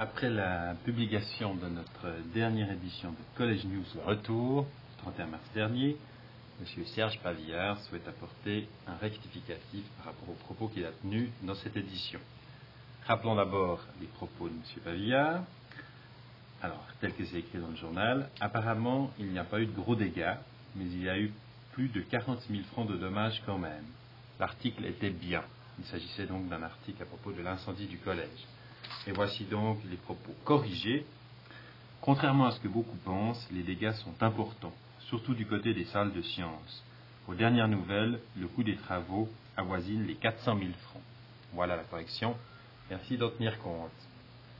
Après 0.00 0.30
la 0.30 0.76
publication 0.84 1.56
de 1.56 1.66
notre 1.66 2.06
dernière 2.32 2.70
édition 2.70 3.10
de 3.10 3.16
College 3.36 3.64
News 3.64 4.00
Retour, 4.06 4.60
le 4.62 5.02
31 5.02 5.26
mars 5.26 5.42
dernier, 5.54 5.96
M. 6.60 6.84
Serge 6.94 7.18
Pavillard 7.18 7.80
souhaite 7.80 8.06
apporter 8.06 8.68
un 8.86 8.94
rectificatif 8.94 9.84
par 9.96 10.06
rapport 10.06 10.28
aux 10.30 10.44
propos 10.44 10.68
qu'il 10.68 10.84
a 10.86 10.92
tenus 11.02 11.30
dans 11.42 11.56
cette 11.56 11.76
édition. 11.76 12.20
Rappelons 13.08 13.34
d'abord 13.34 13.80
les 14.00 14.06
propos 14.06 14.48
de 14.48 14.54
M. 14.54 14.62
Pavillard. 14.84 15.42
Alors, 16.62 16.86
tel 17.00 17.12
que 17.14 17.24
c'est 17.24 17.40
écrit 17.40 17.58
dans 17.58 17.70
le 17.70 17.76
journal, 17.76 18.30
apparemment, 18.38 19.10
il 19.18 19.26
n'y 19.32 19.38
a 19.40 19.44
pas 19.44 19.60
eu 19.60 19.66
de 19.66 19.72
gros 19.72 19.96
dégâts, 19.96 20.36
mais 20.76 20.84
il 20.84 21.02
y 21.02 21.08
a 21.08 21.18
eu 21.18 21.32
plus 21.72 21.88
de 21.88 22.02
40 22.02 22.40
000 22.48 22.62
francs 22.70 22.88
de 22.88 22.96
dommages 22.96 23.42
quand 23.44 23.58
même. 23.58 23.86
L'article 24.38 24.84
était 24.84 25.10
bien. 25.10 25.42
Il 25.80 25.84
s'agissait 25.86 26.26
donc 26.26 26.48
d'un 26.48 26.62
article 26.62 27.02
à 27.02 27.06
propos 27.06 27.32
de 27.32 27.42
l'incendie 27.42 27.86
du 27.86 27.98
collège. 27.98 28.46
Et 29.06 29.12
voici 29.12 29.44
donc 29.44 29.78
les 29.90 29.96
propos 29.96 30.34
corrigés. 30.44 31.06
Contrairement 32.00 32.46
à 32.46 32.50
ce 32.52 32.60
que 32.60 32.68
beaucoup 32.68 32.96
pensent, 33.04 33.46
les 33.50 33.62
dégâts 33.62 33.92
sont 33.92 34.14
importants, 34.22 34.74
surtout 35.00 35.34
du 35.34 35.46
côté 35.46 35.74
des 35.74 35.84
salles 35.86 36.12
de 36.12 36.22
sciences. 36.22 36.84
Aux 37.26 37.34
dernières 37.34 37.68
nouvelles, 37.68 38.20
le 38.36 38.46
coût 38.48 38.62
des 38.62 38.76
travaux 38.76 39.28
avoisine 39.56 40.06
les 40.06 40.14
400 40.14 40.58
000 40.58 40.70
francs. 40.88 41.02
Voilà 41.52 41.76
la 41.76 41.84
correction. 41.84 42.34
Merci 42.90 43.18
d'en 43.18 43.30
tenir 43.30 43.58
compte. 43.60 43.90